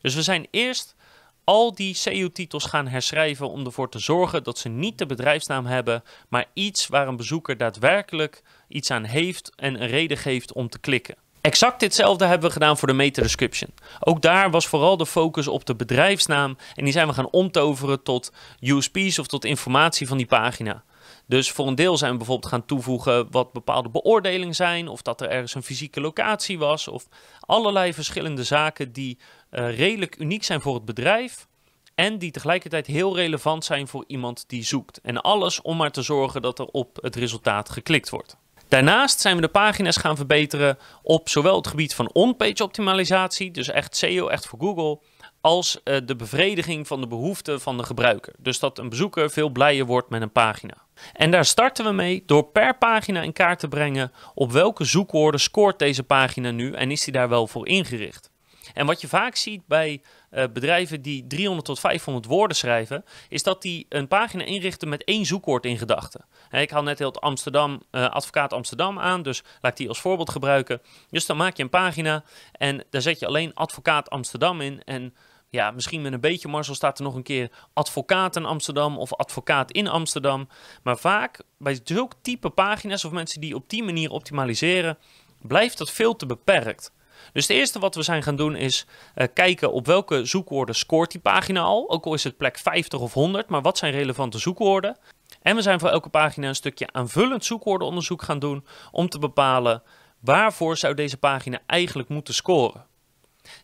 Dus 0.02 0.16
we 0.16 0.22
zijn 0.22 0.48
eerst 0.52 0.96
al 1.44 1.76
die 1.76 1.94
SEO-titels 1.94 2.66
gaan 2.66 2.88
herschrijven 2.88 3.50
om 3.50 3.66
ervoor 3.66 3.90
te 3.90 4.00
zorgen 4.00 4.44
dat 4.44 4.58
ze 4.58 4.70
niet 4.70 4.98
de 4.98 5.06
bedrijfsnaam 5.06 5.66
hebben, 5.66 6.04
maar 6.30 6.46
iets 6.54 6.88
waar 6.88 7.08
een 7.08 7.16
bezoeker 7.16 7.58
daadwerkelijk 7.58 8.44
iets 8.68 8.92
aan 8.92 9.04
heeft 9.04 9.56
en 9.56 9.82
een 9.82 9.88
reden 9.88 10.18
geeft 10.18 10.54
om 10.54 10.70
te 10.70 10.80
klikken. 10.80 11.25
Exact 11.46 11.80
ditzelfde 11.80 12.26
hebben 12.26 12.48
we 12.48 12.54
gedaan 12.54 12.78
voor 12.78 12.88
de 12.88 12.94
meta-description. 12.94 13.70
Ook 14.00 14.22
daar 14.22 14.52
was 14.52 14.68
vooral 14.68 14.98
de 14.98 15.06
focus 15.06 15.48
op 15.48 15.66
de 15.66 15.76
bedrijfsnaam 15.76 16.58
en 16.76 16.84
die 16.84 16.94
zijn 16.94 17.08
we 17.08 17.14
gaan 17.14 17.30
omtoveren 17.30 18.04
tot 18.04 18.32
USP's 18.60 19.20
of 19.20 19.28
tot 19.28 19.46
informatie 19.46 20.08
van 20.08 20.18
die 20.18 20.26
pagina. 20.26 20.84
Dus 21.26 21.52
voor 21.52 21.68
een 21.68 21.76
deel 21.76 21.98
zijn 21.98 22.12
we 22.12 22.18
bijvoorbeeld 22.18 22.52
gaan 22.52 22.66
toevoegen 22.66 23.28
wat 23.32 23.54
bepaalde 23.54 23.90
beoordelingen 23.90 24.56
zijn, 24.56 24.88
of 24.88 25.02
dat 25.02 25.22
er 25.22 25.30
ergens 25.30 25.56
een 25.56 25.64
fysieke 25.64 26.02
locatie 26.02 26.58
was, 26.58 26.88
of 26.88 27.08
allerlei 27.40 27.94
verschillende 27.94 28.44
zaken 28.44 28.92
die 28.92 29.18
uh, 29.52 29.78
redelijk 29.78 30.20
uniek 30.20 30.44
zijn 30.44 30.62
voor 30.62 30.74
het 30.74 30.86
bedrijf 30.86 31.48
en 31.96 32.18
die 32.18 32.32
tegelijkertijd 32.32 32.88
heel 32.88 33.16
relevant 33.16 33.66
zijn 33.66 33.88
voor 33.88 34.04
iemand 34.08 34.44
die 34.48 34.64
zoekt. 34.64 35.02
En 35.02 35.22
alles 35.22 35.62
om 35.62 35.78
maar 35.78 35.92
te 35.92 36.02
zorgen 36.02 36.42
dat 36.42 36.60
er 36.60 36.66
op 36.66 36.98
het 37.02 37.16
resultaat 37.16 37.70
geklikt 37.70 38.10
wordt. 38.10 38.38
Daarnaast 38.68 39.20
zijn 39.20 39.36
we 39.36 39.42
de 39.42 39.48
pagina's 39.48 39.98
gaan 39.98 40.16
verbeteren 40.16 40.78
op 41.02 41.30
zowel 41.30 41.56
het 41.56 41.68
gebied 41.68 41.96
van 41.96 42.10
on-page 42.14 42.64
optimalisatie, 42.64 43.52
dus 43.52 43.70
echt 43.70 43.96
SEO, 43.96 44.28
echt 44.28 44.48
voor 44.48 44.60
Google, 44.60 45.00
als 45.42 45.80
uh, 45.84 45.98
de 46.06 46.16
bevrediging 46.16 46.88
van 46.88 47.02
de 47.02 47.08
behoeften 47.08 47.62
van 47.62 47.78
de 47.78 47.84
gebruiker. 47.84 48.34
Dus 48.38 48.60
dat 48.60 48.78
een 48.78 48.90
bezoeker 48.90 49.30
veel 49.30 49.50
blijer 49.50 49.86
wordt 49.86 50.10
met 50.10 50.22
een 50.22 50.32
pagina. 50.32 50.74
En 51.14 51.32
daar 51.32 51.46
starten 51.46 51.86
we 51.86 51.92
mee 51.92 52.24
door 52.26 52.44
per 52.44 52.78
pagina 52.78 53.22
in 53.22 53.34
kaart 53.34 53.60
te 53.60 53.68
brengen 53.68 54.12
op 54.34 54.52
welke 54.52 54.84
zoekwoorden 54.84 55.40
scoort 55.40 55.80
deze 55.80 56.04
pagina 56.04 56.52
nu 56.52 56.74
en 56.74 56.92
is 56.92 57.04
die 57.04 57.14
daar 57.14 57.30
wel 57.30 57.48
voor 57.48 57.68
ingericht. 57.68 58.30
En 58.74 58.86
wat 58.86 59.02
je 59.02 59.08
vaak 59.08 59.36
ziet 59.36 59.68
bij 59.68 60.02
uh, 60.32 60.44
bedrijven 60.54 61.02
die 61.02 61.28
300 61.28 61.66
tot 61.66 61.80
500 61.80 62.26
woorden 62.26 62.58
schrijven, 62.58 63.04
is 63.30 63.44
dat 63.44 63.62
die 63.62 63.86
een 63.90 64.08
pagina 64.08 64.44
inrichten 64.44 64.90
met 64.90 65.04
één 65.04 65.26
zoekwoord 65.26 65.66
in 65.66 65.78
gedachten. 65.78 66.26
Ik 66.62 66.70
haal 66.70 66.84
net 66.84 67.00
heel 67.00 67.08
het 67.08 67.22
Amsterdam, 67.22 67.82
uh, 67.92 68.10
advocaat 68.10 68.54
Amsterdam 68.54 69.00
aan, 69.00 69.22
dus 69.22 69.44
laat 69.62 69.72
ik 69.72 69.78
die 69.78 69.88
als 69.88 70.02
voorbeeld 70.02 70.30
gebruiken. 70.30 70.82
Dus 71.10 71.26
dan 71.26 71.38
maak 71.38 71.58
je 71.58 71.64
een 71.64 71.70
pagina 71.70 72.24
en 72.52 72.84
daar 72.90 73.02
zet 73.02 73.20
je 73.20 73.28
alleen 73.28 73.54
advocaat 73.54 74.10
Amsterdam 74.10 74.62
in 74.62 74.84
en 74.84 75.14
ja, 75.50 75.72
misschien 75.72 76.02
met 76.02 76.14
een 76.14 76.20
beetje 76.20 76.48
Marcel 76.48 76.76
staat 76.76 76.98
er 76.98 77.04
nog 77.04 77.16
een 77.16 77.24
keer 77.24 77.52
advocaat 77.74 78.36
in 78.36 78.46
Amsterdam 78.46 78.98
of 78.98 79.14
advocaat 79.14 79.72
in 79.72 79.88
Amsterdam. 79.88 80.48
Maar 80.84 80.98
vaak 80.98 81.44
bij 81.58 81.80
zulke 81.84 82.16
type 82.22 82.50
pagina's 82.50 83.04
of 83.04 83.12
mensen 83.12 83.42
die 83.42 83.56
op 83.56 83.70
die 83.70 83.84
manier 83.84 84.10
optimaliseren, 84.10 84.98
blijft 85.42 85.78
dat 85.78 85.92
veel 85.92 86.16
te 86.16 86.26
beperkt. 86.26 86.92
Dus 87.34 87.48
het 87.48 87.58
eerste 87.58 87.80
wat 87.80 87.96
we 87.96 88.04
zijn 88.04 88.24
gaan 88.24 88.36
doen 88.36 88.56
is 88.56 88.86
uh, 89.16 89.28
kijken 89.34 89.72
op 89.72 89.86
welke 89.86 90.26
zoekwoorden 90.26 90.76
scoort 90.76 91.12
die 91.12 91.22
pagina 91.22 91.62
al. 91.62 91.90
Ook 91.90 92.06
al 92.06 92.14
is 92.14 92.24
het 92.24 92.38
plek 92.38 92.58
50 92.58 93.00
of 93.00 93.14
100, 93.14 93.50
maar 93.50 93.62
wat 93.62 93.78
zijn 93.78 93.94
relevante 93.94 94.40
zoekwoorden? 94.40 94.98
En 95.46 95.56
we 95.56 95.62
zijn 95.62 95.80
voor 95.80 95.90
elke 95.90 96.10
pagina 96.10 96.48
een 96.48 96.56
stukje 96.56 96.88
aanvullend 96.92 97.46
zoekwoordenonderzoek 97.46 98.22
gaan 98.22 98.40
doen 98.40 98.66
om 98.92 99.10
te 99.10 99.20
bepalen 99.20 99.84
waarvoor 100.20 100.78
zou 100.78 100.94
deze 100.94 101.18
pagina 101.18 101.60
eigenlijk 101.66 102.10
moeten 102.10 102.34
scoren. 102.34 102.86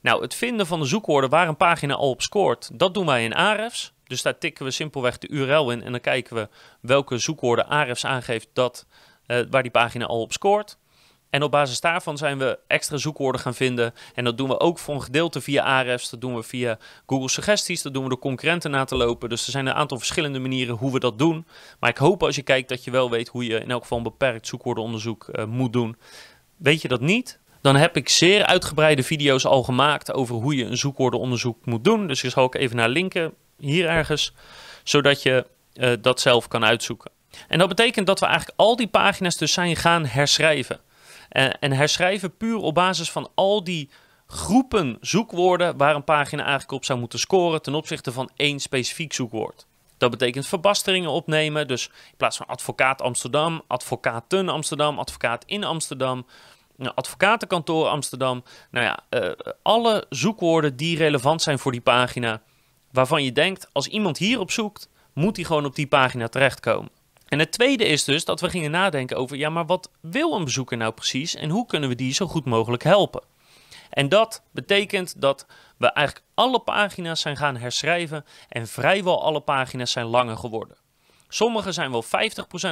Nou, 0.02 0.22
het 0.22 0.36
vinden 0.36 0.68
van 0.68 0.80
de 0.80 0.86
zoekwoorden 0.86 1.30
waar 1.30 1.48
een 1.48 1.58
pagina 1.58 1.94
al 1.94 2.10
op 2.10 2.22
scoort, 2.22 2.70
dat 2.74 2.94
doen 2.94 3.06
wij 3.06 3.24
in 3.24 3.34
Ahrefs. 3.34 3.94
Dus 4.04 4.22
daar 4.22 4.38
tikken 4.38 4.66
we 4.66 4.72
simpelweg 4.72 5.18
de 5.18 5.30
URL 5.30 5.72
in 5.72 5.84
en 5.84 5.92
dan 5.92 6.02
kijken 6.02 6.36
we 6.36 6.50
welke 6.82 7.18
zoekwoorden 7.18 7.68
Ahrefs 7.68 8.06
aangeeft 8.06 8.48
dat, 8.54 8.86
uh, 9.28 9.42
waar 9.50 9.62
die 9.62 9.72
pagina 9.72 10.06
al 10.06 10.22
op 10.22 10.34
scoort. 10.34 10.78
En 11.32 11.44
op 11.44 11.52
basis 11.52 11.80
daarvan 11.80 12.18
zijn 12.18 12.38
we 12.38 12.60
extra 12.68 12.98
zoekwoorden 12.98 13.42
gaan 13.42 13.54
vinden. 13.54 13.94
En 14.16 14.24
dat 14.24 14.38
doen 14.38 14.48
we 14.48 14.60
ook 14.60 14.80
voor 14.80 14.96
een 14.96 15.02
gedeelte 15.02 15.42
via 15.42 15.64
Ahrefs. 15.64 16.10
Dat 16.10 16.22
doen 16.22 16.36
we 16.36 16.44
via 16.44 16.78
Google 17.06 17.30
Suggesties. 17.30 17.82
Dat 17.82 17.94
doen 17.94 18.04
we 18.04 18.10
door 18.10 18.20
concurrenten 18.20 18.72
na 18.72 18.84
te 18.86 18.96
lopen. 18.96 19.30
Dus 19.30 19.46
er 19.46 19.52
zijn 19.52 19.66
een 19.66 19.74
aantal 19.74 19.98
verschillende 19.98 20.40
manieren 20.40 20.76
hoe 20.76 20.92
we 20.92 21.00
dat 21.00 21.18
doen. 21.18 21.46
Maar 21.80 21.90
ik 21.90 21.98
hoop 21.98 22.24
als 22.24 22.36
je 22.36 22.42
kijkt 22.42 22.70
dat 22.70 22.84
je 22.84 22.92
wel 22.92 23.10
weet 23.10 23.28
hoe 23.28 23.46
je 23.46 23.60
in 23.60 23.72
elk 23.72 23.82
geval 23.82 23.98
een 23.98 24.04
beperkt 24.04 24.48
zoekwoordenonderzoek 24.48 25.30
uh, 25.32 25.46
moet 25.46 25.74
doen. 25.74 25.96
Weet 26.58 26.82
je 26.82 26.88
dat 26.88 27.02
niet? 27.02 27.40
Dan 27.62 27.76
heb 27.76 27.98
ik 27.98 28.10
zeer 28.10 28.46
uitgebreide 28.46 29.04
video's 29.04 29.46
al 29.46 29.64
gemaakt 29.64 30.14
over 30.14 30.36
hoe 30.36 30.56
je 30.56 30.66
een 30.66 30.78
zoekwoordenonderzoek 30.78 31.66
moet 31.66 31.84
doen. 31.84 32.08
Dus 32.08 32.22
hier 32.22 32.32
zal 32.32 32.46
ik 32.46 32.56
even 32.56 32.76
naar 32.76 32.90
linken, 32.90 33.34
hier 33.58 33.88
ergens, 33.88 34.34
zodat 34.84 35.24
je 35.24 35.46
uh, 35.74 35.92
dat 36.02 36.20
zelf 36.20 36.48
kan 36.48 36.66
uitzoeken. 36.66 37.12
En 37.48 37.60
dat 37.60 37.68
betekent 37.68 38.08
dat 38.08 38.20
we 38.20 38.26
eigenlijk 38.26 38.60
al 38.60 38.76
die 38.76 38.88
pagina's 38.88 39.38
dus 39.38 39.54
zijn 39.54 39.76
gaan 39.76 40.06
herschrijven. 40.06 40.80
Uh, 41.32 41.50
en 41.60 41.72
herschrijven 41.72 42.38
puur 42.38 42.58
op 42.58 42.74
basis 42.74 43.12
van 43.12 43.30
al 43.36 43.64
die 43.64 43.90
groepen 44.28 44.98
zoekwoorden 45.02 45.78
waar 45.78 45.96
een 45.96 46.04
pagina 46.04 46.42
eigenlijk 46.42 46.72
op 46.72 46.86
zou 46.86 47.00
moeten 47.00 47.20
scoren 47.20 47.62
ten 47.62 47.76
opzichte 47.76 48.12
van 48.12 48.30
één 48.36 48.60
specifiek 48.60 49.14
zoekwoord. 49.14 49.66
Dat 49.98 50.12
betekent 50.12 50.48
verbasteringen 50.48 51.10
opnemen. 51.10 51.68
Dus 51.68 51.88
in 51.88 52.18
plaats 52.18 52.38
van 52.38 52.48
advocaat 52.48 53.02
Amsterdam, 53.02 53.62
advocaten 53.68 54.50
Amsterdam, 54.50 55.00
advocaat 55.00 55.44
in 55.46 55.64
Amsterdam, 55.64 56.26
advocatenkantoor 56.78 57.88
Amsterdam. 57.88 58.44
Nou 58.72 58.86
ja, 58.86 59.00
uh, 59.10 59.32
alle 59.62 60.06
zoekwoorden 60.10 60.76
die 60.76 60.98
relevant 60.98 61.42
zijn 61.42 61.60
voor 61.60 61.72
die 61.72 61.82
pagina. 61.82 62.42
Waarvan 62.92 63.24
je 63.24 63.32
denkt, 63.32 63.70
als 63.74 63.88
iemand 63.88 64.18
hierop 64.18 64.52
zoekt, 64.52 64.90
moet 65.14 65.36
hij 65.36 65.46
gewoon 65.46 65.66
op 65.66 65.76
die 65.76 65.88
pagina 65.88 66.28
terechtkomen. 66.28 66.90
En 67.32 67.40
het 67.40 67.52
tweede 67.52 67.86
is 67.86 68.04
dus 68.04 68.26
dat 68.26 68.42
we 68.42 68.50
gingen 68.50 68.72
nadenken 68.72 69.18
over, 69.18 69.38
ja, 69.38 69.50
maar 69.50 69.66
wat 69.66 69.92
wil 70.02 70.34
een 70.34 70.44
bezoeker 70.44 70.78
nou 70.78 70.94
precies 70.94 71.36
en 71.36 71.50
hoe 71.50 71.66
kunnen 71.66 71.90
we 71.90 71.96
die 71.96 72.14
zo 72.14 72.28
goed 72.28 72.46
mogelijk 72.46 72.84
helpen? 72.84 73.24
En 73.90 74.10
dat 74.10 74.44
betekent 74.52 75.22
dat 75.22 75.46
we 75.78 75.92
eigenlijk 75.92 76.28
alle 76.34 76.60
pagina's 76.60 77.22
zijn 77.22 77.38
gaan 77.38 77.58
herschrijven 77.58 78.26
en 78.50 78.68
vrijwel 78.68 79.24
alle 79.24 79.40
pagina's 79.42 79.92
zijn 79.92 80.06
langer 80.06 80.38
geworden. 80.38 80.78
Sommige 81.28 81.72
zijn 81.72 81.92
wel 81.92 82.04
50% 82.04 82.08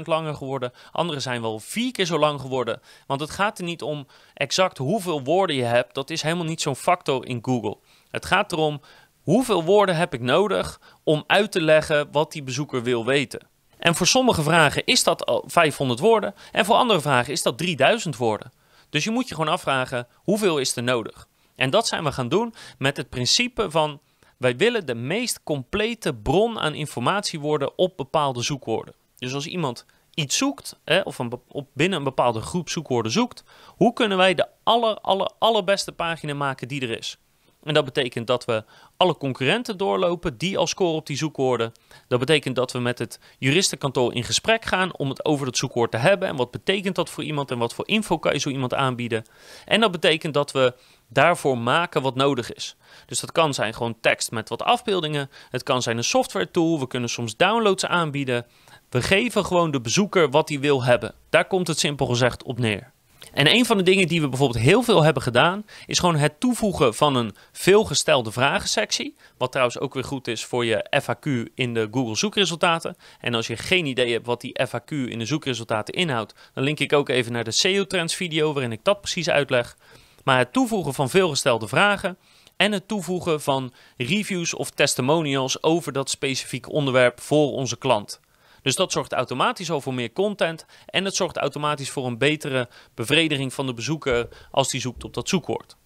langer 0.04 0.36
geworden, 0.36 0.72
andere 0.92 1.20
zijn 1.20 1.42
wel 1.42 1.60
vier 1.60 1.92
keer 1.92 2.06
zo 2.06 2.20
lang 2.20 2.42
geworden. 2.42 2.82
Want 3.08 3.22
het 3.22 3.30
gaat 3.30 3.58
er 3.58 3.64
niet 3.64 3.82
om 3.82 4.08
exact 4.34 4.78
hoeveel 4.78 5.24
woorden 5.24 5.56
je 5.56 5.64
hebt, 5.64 5.94
dat 5.96 6.10
is 6.10 6.22
helemaal 6.22 6.46
niet 6.46 6.62
zo'n 6.62 6.76
factor 6.76 7.26
in 7.26 7.40
Google. 7.42 7.78
Het 8.12 8.26
gaat 8.26 8.52
erom 8.52 8.82
hoeveel 9.22 9.64
woorden 9.64 9.96
heb 9.96 10.14
ik 10.14 10.22
nodig 10.22 10.80
om 11.04 11.24
uit 11.28 11.52
te 11.52 11.62
leggen 11.62 12.12
wat 12.12 12.32
die 12.32 12.44
bezoeker 12.44 12.84
wil 12.84 13.06
weten. 13.06 13.58
En 13.80 13.96
voor 13.96 14.08
sommige 14.08 14.44
vragen 14.44 14.86
is 14.86 15.04
dat 15.04 15.42
500 15.46 16.00
woorden 16.00 16.34
en 16.52 16.66
voor 16.66 16.76
andere 16.76 17.02
vragen 17.02 17.34
is 17.34 17.42
dat 17.42 17.58
3000 17.58 18.18
woorden. 18.18 18.52
Dus 18.90 19.04
je 19.04 19.12
moet 19.12 19.28
je 19.28 19.36
gewoon 19.36 19.52
afvragen 19.52 20.08
hoeveel 20.16 20.58
is 20.58 20.76
er 20.76 20.84
nodig. 20.84 21.28
En 21.56 21.70
dat 21.70 21.88
zijn 21.88 22.04
we 22.04 22.12
gaan 22.12 22.30
doen 22.30 22.54
met 22.78 22.98
het 22.98 23.10
principe 23.10 23.72
van 23.72 24.00
wij 24.38 24.58
willen 24.58 24.86
de 24.86 24.96
meest 24.96 25.44
complete 25.44 26.16
bron 26.16 26.60
aan 26.60 26.74
informatie 26.74 27.40
worden 27.40 27.78
op 27.78 27.98
bepaalde 27.98 28.42
zoekwoorden. 28.42 28.94
Dus 29.18 29.34
als 29.34 29.46
iemand 29.46 29.86
iets 30.14 30.38
zoekt, 30.38 30.80
hè, 30.84 31.00
of 31.00 31.20
een, 31.20 31.42
op 31.48 31.68
binnen 31.74 31.98
een 31.98 32.04
bepaalde 32.04 32.42
groep 32.42 32.70
zoekwoorden 32.70 33.12
zoekt, 33.12 33.44
hoe 33.66 33.94
kunnen 33.94 34.18
wij 34.18 34.34
de 34.34 34.48
aller, 34.64 34.96
aller, 34.96 35.32
allerbeste 35.40 35.92
pagina 35.92 36.34
maken 36.34 36.68
die 36.68 36.82
er 36.82 36.98
is? 36.98 37.18
En 37.64 37.74
dat 37.74 37.86
betekent 37.86 38.28
dat 38.28 38.46
we 38.46 38.64
alle 38.98 39.18
concurrenten 39.18 39.78
doorlopen 39.78 40.38
die 40.38 40.58
al 40.58 40.68
scoren 40.68 40.96
op 40.96 41.06
die 41.06 41.18
zoekwoorden. 41.18 41.72
Dat 42.08 42.20
betekent 42.20 42.56
dat 42.56 42.72
we 42.72 42.80
met 42.80 43.00
het 43.00 43.20
juristenkantoor 43.38 44.14
in 44.14 44.24
gesprek 44.24 44.66
gaan 44.66 44.96
om 44.98 45.10
het 45.10 45.26
over 45.26 45.46
dat 45.46 45.58
zoekwoord 45.58 45.92
te 45.92 45.98
hebben. 45.98 46.28
En 46.28 46.36
wat 46.36 46.52
betekent 46.52 46.96
dat 46.96 47.10
voor 47.10 47.24
iemand 47.24 47.52
en 47.52 47.58
wat 47.58 47.74
voor 47.74 47.88
info 47.88 48.18
kan 48.18 48.34
je 48.34 48.40
zo 48.40 48.50
iemand 48.50 48.74
aanbieden. 48.74 49.24
En 49.66 49.80
dat 49.80 49.92
betekent 49.92 50.34
dat 50.34 50.52
we 50.52 50.74
daarvoor 51.08 51.58
maken 51.58 52.02
wat 52.02 52.16
nodig 52.16 52.54
is. 52.54 52.76
Dus 53.06 53.20
dat 53.20 53.32
kan 53.32 53.54
zijn 53.54 53.74
gewoon 53.74 54.00
tekst 54.02 54.32
met 54.32 54.50
wat 54.50 54.64
afbeeldingen. 54.64 55.30
Het 55.50 55.64
kan 55.64 55.82
zijn 55.82 55.98
een 55.98 56.04
software 56.04 56.52
tool. 56.52 56.80
We 56.80 56.88
kunnen 56.88 57.10
soms 57.10 57.38
downloads 57.38 57.86
aanbieden. 57.86 58.46
We 58.90 59.02
geven 59.02 59.46
gewoon 59.46 59.72
de 59.72 59.82
bezoeker 59.82 60.30
wat 60.30 60.50
hij 60.50 60.60
wil 60.60 60.84
hebben. 60.84 61.14
Daar 61.30 61.48
komt 61.48 61.68
het 61.68 61.80
simpel 61.80 62.06
gezegd 62.06 62.44
op 62.44 62.60
neer. 62.60 62.92
En 63.34 63.48
een 63.48 63.66
van 63.66 63.78
de 63.78 63.84
dingen 63.84 64.08
die 64.08 64.22
we 64.22 64.30
bijvoorbeeld 64.30 64.64
heel 64.64 64.84
veel 64.84 65.04
hebben 65.04 65.24
gedaan, 65.24 65.66
is 65.86 66.00
gewoon 66.00 66.16
het 66.16 66.40
toevoegen 66.40 66.96
van 66.96 67.16
een 67.16 67.36
veelgestelde 67.52 68.32
vragensectie. 68.32 69.16
Wat 69.38 69.52
trouwens 69.52 69.80
ook 69.80 69.94
weer 69.94 70.04
goed 70.04 70.28
is 70.28 70.46
voor 70.46 70.66
je 70.66 71.02
FAQ 71.04 71.54
in 71.56 71.74
de 71.74 71.88
Google 71.92 72.16
zoekresultaten. 72.16 72.96
En 73.20 73.34
als 73.34 73.48
je 73.48 73.58
geen 73.58 73.86
idee 73.86 74.12
hebt 74.12 74.26
wat 74.26 74.42
die 74.42 74.60
FAQ 74.68 74.90
in 74.90 75.20
de 75.20 75.26
zoekresultaten 75.26 75.94
inhoudt, 75.94 76.34
dan 76.54 76.64
link 76.64 76.80
ik 76.80 76.94
ook 76.94 77.10
even 77.10 77.32
naar 77.32 77.44
de 77.44 77.52
SEO 77.52 77.86
Trends 77.86 78.16
video 78.16 78.54
waarin 78.54 78.72
ik 78.72 78.84
dat 78.84 79.02
precies 79.02 79.30
uitleg. 79.30 79.78
Maar 80.24 80.38
het 80.38 80.54
toevoegen 80.54 80.94
van 80.94 81.10
veelgestelde 81.10 81.68
vragen 81.68 82.18
en 82.58 82.72
het 82.72 82.88
toevoegen 82.88 83.42
van 83.42 83.74
reviews 83.98 84.54
of 84.54 84.70
testimonials 84.70 85.64
over 85.64 85.92
dat 85.92 86.10
specifieke 86.10 86.70
onderwerp 86.70 87.22
voor 87.22 87.52
onze 87.52 87.78
klant. 87.78 88.20
Dus 88.62 88.76
dat 88.76 88.92
zorgt 88.92 89.14
automatisch 89.14 89.72
al 89.72 89.82
voor 89.82 89.94
meer 89.94 90.12
content 90.14 90.66
en 90.86 91.06
het 91.06 91.16
zorgt 91.16 91.38
automatisch 91.38 91.90
voor 91.90 92.06
een 92.06 92.18
betere 92.18 92.70
bevrediging 92.94 93.54
van 93.54 93.66
de 93.66 93.74
bezoeker 93.74 94.28
als 94.52 94.70
die 94.70 94.82
zoekt 94.82 95.04
op 95.04 95.14
dat 95.14 95.30
zoekwoord. 95.30 95.78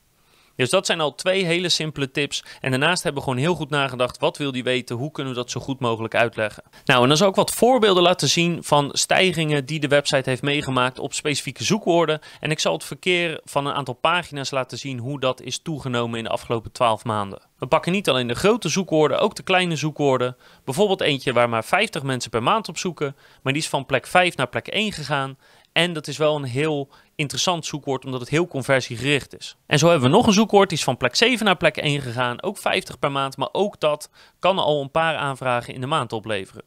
Dus 0.56 0.70
dat 0.70 0.86
zijn 0.86 1.00
al 1.00 1.16
twee 1.16 1.46
hele 1.46 1.70
simpele 1.70 2.12
tips. 2.12 2.44
En 2.62 2.70
daarnaast 2.70 3.04
hebben 3.04 3.22
we 3.22 3.30
gewoon 3.30 3.44
heel 3.44 3.56
goed 3.56 3.70
nagedacht. 3.70 4.20
Wat 4.20 4.38
wil 4.38 4.52
die 4.52 4.64
weten? 4.64 4.96
Hoe 4.96 5.12
kunnen 5.12 5.34
we 5.34 5.40
dat 5.40 5.52
zo 5.52 5.60
goed 5.60 5.80
mogelijk 5.80 6.16
uitleggen? 6.16 6.64
Nou, 6.86 7.02
en 7.02 7.08
dan 7.08 7.18
zal 7.18 7.30
ik 7.30 7.36
wat 7.36 7.54
voorbeelden 7.54 8.04
laten 8.04 8.30
zien 8.30 8.64
van 8.64 8.90
stijgingen 8.94 9.66
die 9.66 9.80
de 9.80 9.88
website 9.88 10.30
heeft 10.30 10.42
meegemaakt 10.42 11.00
op 11.00 11.14
specifieke 11.14 11.64
zoekwoorden. 11.64 12.20
En 12.40 12.52
ik 12.52 12.60
zal 12.60 12.74
het 12.74 12.84
verkeer 12.84 13.42
van 13.44 13.66
een 13.66 13.74
aantal 13.74 13.94
pagina's 13.94 14.52
laten 14.52 14.78
zien 14.78 15.00
hoe 15.00 15.20
dat 15.20 15.42
is 15.42 15.60
toegenomen 15.60 16.18
in 16.18 16.24
de 16.24 16.30
afgelopen 16.30 16.72
12 16.72 17.04
maanden. 17.04 17.42
We 17.58 17.70
pakken 17.70 17.92
niet 17.92 18.10
alleen 18.10 18.28
de 18.28 18.36
grote 18.36 18.70
zoekwoorden, 18.70 19.20
ook 19.20 19.36
de 19.36 19.44
kleine 19.44 19.76
zoekwoorden. 19.76 20.38
Bijvoorbeeld 20.66 21.02
eentje 21.02 21.34
waar 21.34 21.50
maar 21.50 21.64
50 21.64 22.04
mensen 22.04 22.32
per 22.32 22.44
maand 22.44 22.70
op 22.70 22.78
zoeken, 22.78 23.16
maar 23.42 23.54
die 23.54 23.62
is 23.62 23.70
van 23.70 23.86
plek 23.86 24.08
5 24.08 24.36
naar 24.36 24.48
plek 24.48 24.68
1 24.68 24.92
gegaan. 24.92 25.38
En 25.74 25.94
dat 25.94 26.08
is 26.08 26.18
wel 26.18 26.36
een 26.36 26.44
heel 26.44 26.90
interessant 27.16 27.66
zoekwoord, 27.66 28.06
omdat 28.06 28.20
het 28.20 28.30
heel 28.30 28.48
conversiegericht 28.48 29.38
is. 29.38 29.56
En 29.66 29.80
zo 29.80 29.90
hebben 29.90 30.10
we 30.10 30.16
nog 30.16 30.28
een 30.28 30.34
zoekwoord, 30.34 30.70
die 30.70 30.78
is 30.78 30.84
van 30.84 30.98
plek 30.98 31.16
7 31.16 31.46
naar 31.46 31.58
plek 31.58 31.78
1 31.78 32.02
gegaan. 32.02 32.44
Ook 32.44 32.58
50 32.58 33.00
per 33.00 33.12
maand, 33.12 33.38
maar 33.38 33.50
ook 33.52 33.80
dat 33.80 34.10
kan 34.40 34.58
al 34.58 34.82
een 34.82 34.92
paar 34.92 35.16
aanvragen 35.16 35.74
in 35.74 35.82
de 35.82 35.88
maand 35.88 36.14
opleveren. 36.14 36.64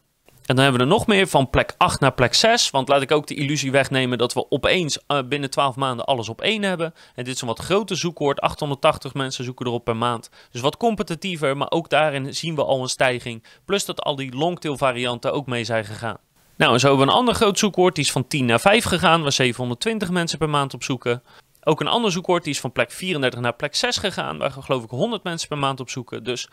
En 0.47 0.55
dan 0.55 0.65
hebben 0.65 0.83
we 0.83 0.87
er 0.87 0.99
nog 0.99 1.07
meer 1.07 1.27
van 1.27 1.51
plek 1.51 1.75
8 1.79 2.01
naar 2.01 2.13
plek 2.13 2.35
6. 2.35 2.71
Want 2.71 2.89
laat 2.89 3.03
ik 3.03 3.11
ook 3.11 3.27
de 3.27 3.35
illusie 3.35 3.71
wegnemen 3.71 4.19
dat 4.19 4.33
we 4.33 4.51
opeens 4.51 4.99
uh, 5.09 5.19
binnen 5.29 5.51
12 5.51 5.77
maanden 5.77 6.07
alles 6.07 6.29
op 6.29 6.41
1 6.41 6.63
hebben. 6.63 6.95
En 7.15 7.25
dit 7.25 7.35
is 7.35 7.41
een 7.41 7.47
wat 7.47 7.59
groter 7.59 7.97
zoekwoord. 7.97 8.41
880 8.41 9.15
mensen 9.15 9.45
zoeken 9.45 9.67
erop 9.67 9.85
per 9.85 9.97
maand. 9.97 10.31
Dus 10.51 10.61
wat 10.61 10.77
competitiever, 10.77 11.57
maar 11.57 11.71
ook 11.71 11.89
daarin 11.89 12.35
zien 12.35 12.55
we 12.55 12.65
al 12.65 12.83
een 12.83 12.89
stijging. 12.89 13.45
Plus 13.65 13.85
dat 13.85 14.03
al 14.03 14.17
die 14.17 14.37
longtail 14.37 14.77
varianten 14.77 15.33
ook 15.33 15.47
mee 15.47 15.65
zijn 15.65 15.85
gegaan. 15.85 16.19
Nou, 16.57 16.73
en 16.73 16.81
zo 16.81 16.89
hebben 16.89 17.07
we 17.07 17.13
een 17.13 17.19
ander 17.19 17.35
groot 17.35 17.59
zoekwoord, 17.59 17.95
die 17.95 18.05
is 18.05 18.13
van 18.13 18.27
10 18.27 18.45
naar 18.45 18.61
5 18.61 18.85
gegaan, 18.85 19.23
waar 19.23 19.33
720 19.33 20.11
mensen 20.11 20.39
per 20.39 20.49
maand 20.49 20.75
op 20.75 20.83
zoeken. 20.83 21.23
Ook 21.63 21.81
een 21.81 21.89
ander 21.89 22.13
zoekwoord, 22.13 22.45
die 22.45 22.53
is 22.53 22.61
van 22.61 22.73
plek 22.73 22.91
34 22.91 23.41
naar 23.41 23.55
plek 23.55 23.75
6 23.75 23.97
gegaan, 23.97 24.39
waar 24.39 24.51
geloof 24.51 24.85
ik 24.85 24.91
100 24.91 25.23
mensen 25.25 25.49
per 25.49 25.59
maand 25.59 25.81
op 25.81 25.91
zoeken. 25.91 26.25
Dus 26.25 26.49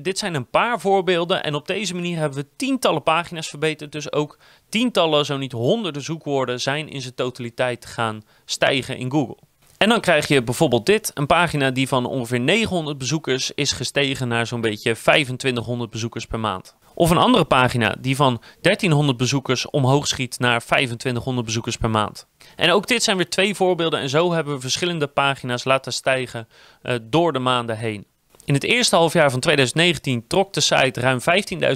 dit 0.00 0.18
zijn 0.18 0.34
een 0.34 0.50
paar 0.50 0.80
voorbeelden 0.80 1.42
en 1.42 1.54
op 1.54 1.66
deze 1.66 1.94
manier 1.94 2.18
hebben 2.18 2.38
we 2.38 2.46
tientallen 2.56 3.02
pagina's 3.02 3.48
verbeterd. 3.48 3.92
Dus 3.92 4.12
ook 4.12 4.38
tientallen, 4.68 5.24
zo 5.24 5.36
niet 5.36 5.52
honderden 5.52 6.02
zoekwoorden 6.02 6.60
zijn 6.60 6.88
in 6.88 7.00
zijn 7.00 7.14
totaliteit 7.14 7.86
gaan 7.86 8.22
stijgen 8.44 8.96
in 8.96 9.10
Google. 9.10 9.36
En 9.78 9.88
dan 9.88 10.00
krijg 10.00 10.28
je 10.28 10.42
bijvoorbeeld 10.42 10.86
dit, 10.86 11.10
een 11.14 11.26
pagina 11.26 11.70
die 11.70 11.88
van 11.88 12.06
ongeveer 12.06 12.40
900 12.40 12.98
bezoekers 12.98 13.52
is 13.54 13.72
gestegen 13.72 14.28
naar 14.28 14.46
zo'n 14.46 14.60
beetje 14.60 14.92
2500 14.92 15.90
bezoekers 15.90 16.26
per 16.26 16.40
maand. 16.40 16.76
Of 16.98 17.10
een 17.10 17.16
andere 17.16 17.44
pagina 17.44 17.96
die 17.98 18.16
van 18.16 18.42
1300 18.60 19.18
bezoekers 19.18 19.70
omhoog 19.70 20.06
schiet 20.06 20.38
naar 20.38 20.60
2500 20.60 21.46
bezoekers 21.46 21.76
per 21.76 21.90
maand. 21.90 22.26
En 22.56 22.70
ook 22.70 22.86
dit 22.86 23.02
zijn 23.02 23.16
weer 23.16 23.28
twee 23.28 23.54
voorbeelden 23.54 24.00
en 24.00 24.08
zo 24.08 24.32
hebben 24.32 24.54
we 24.54 24.60
verschillende 24.60 25.06
pagina's 25.06 25.64
laten 25.64 25.92
stijgen 25.92 26.48
uh, 26.82 26.94
door 27.02 27.32
de 27.32 27.38
maanden 27.38 27.76
heen. 27.76 28.06
In 28.44 28.54
het 28.54 28.64
eerste 28.64 28.96
halfjaar 28.96 29.30
van 29.30 29.40
2019 29.40 30.26
trok 30.26 30.52
de 30.52 30.60
site 30.60 31.00
ruim 31.00 31.18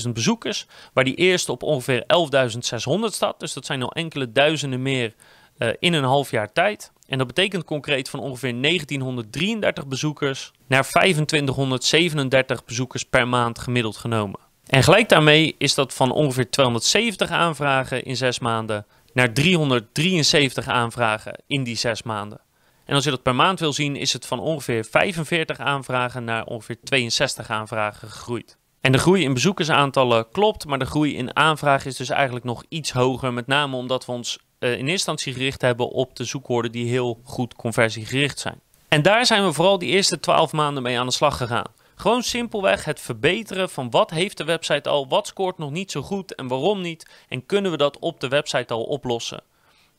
15.000 0.04 0.10
bezoekers, 0.12 0.66
waar 0.92 1.04
die 1.04 1.14
eerste 1.14 1.52
op 1.52 1.62
ongeveer 1.62 2.02
11.600 2.02 3.04
staat. 3.04 3.40
Dus 3.40 3.52
dat 3.52 3.66
zijn 3.66 3.82
al 3.82 3.92
enkele 3.92 4.32
duizenden 4.32 4.82
meer 4.82 5.14
uh, 5.58 5.68
in 5.78 5.92
een 5.92 6.04
half 6.04 6.30
jaar 6.30 6.52
tijd. 6.52 6.92
En 7.06 7.18
dat 7.18 7.26
betekent 7.26 7.64
concreet 7.64 8.08
van 8.08 8.20
ongeveer 8.20 8.62
1933 8.62 9.86
bezoekers 9.86 10.52
naar 10.66 10.88
2537 10.88 12.64
bezoekers 12.64 13.04
per 13.04 13.28
maand 13.28 13.58
gemiddeld 13.58 13.96
genomen. 13.96 14.50
En 14.72 14.82
gelijk 14.82 15.08
daarmee 15.08 15.54
is 15.58 15.74
dat 15.74 15.94
van 15.94 16.12
ongeveer 16.12 16.50
270 16.50 17.30
aanvragen 17.30 18.04
in 18.04 18.16
zes 18.16 18.38
maanden 18.38 18.86
naar 19.12 19.32
373 19.32 20.68
aanvragen 20.68 21.42
in 21.46 21.64
die 21.64 21.76
zes 21.76 22.02
maanden. 22.02 22.40
En 22.84 22.94
als 22.94 23.04
je 23.04 23.10
dat 23.10 23.22
per 23.22 23.34
maand 23.34 23.60
wil 23.60 23.72
zien, 23.72 23.96
is 23.96 24.12
het 24.12 24.26
van 24.26 24.40
ongeveer 24.40 24.84
45 24.84 25.58
aanvragen 25.58 26.24
naar 26.24 26.44
ongeveer 26.44 26.76
62 26.84 27.50
aanvragen 27.50 28.08
gegroeid. 28.08 28.56
En 28.80 28.92
de 28.92 28.98
groei 28.98 29.22
in 29.22 29.34
bezoekersaantallen 29.34 30.28
klopt, 30.28 30.66
maar 30.66 30.78
de 30.78 30.84
groei 30.84 31.16
in 31.16 31.36
aanvragen 31.36 31.90
is 31.90 31.96
dus 31.96 32.08
eigenlijk 32.10 32.44
nog 32.44 32.64
iets 32.68 32.92
hoger. 32.92 33.32
Met 33.32 33.46
name 33.46 33.76
omdat 33.76 34.06
we 34.06 34.12
ons 34.12 34.38
uh, 34.38 34.68
in 34.70 34.76
eerste 34.76 34.90
instantie 34.90 35.32
gericht 35.32 35.60
hebben 35.60 35.88
op 35.88 36.16
de 36.16 36.24
zoekwoorden 36.24 36.72
die 36.72 36.88
heel 36.88 37.20
goed 37.24 37.54
conversiegericht 37.54 38.38
zijn. 38.38 38.60
En 38.88 39.02
daar 39.02 39.26
zijn 39.26 39.44
we 39.44 39.52
vooral 39.52 39.78
die 39.78 39.90
eerste 39.90 40.20
12 40.20 40.52
maanden 40.52 40.82
mee 40.82 40.98
aan 40.98 41.06
de 41.06 41.12
slag 41.12 41.36
gegaan. 41.36 41.70
Gewoon 42.02 42.22
simpelweg 42.22 42.84
het 42.84 43.00
verbeteren 43.00 43.70
van 43.70 43.90
wat 43.90 44.10
heeft 44.10 44.36
de 44.36 44.44
website 44.44 44.88
al, 44.88 45.08
wat 45.08 45.26
scoort 45.26 45.58
nog 45.58 45.70
niet 45.70 45.90
zo 45.90 46.02
goed 46.02 46.34
en 46.34 46.48
waarom 46.48 46.80
niet. 46.80 47.10
En 47.28 47.46
kunnen 47.46 47.70
we 47.70 47.76
dat 47.76 47.98
op 47.98 48.20
de 48.20 48.28
website 48.28 48.74
al 48.74 48.82
oplossen. 48.82 49.42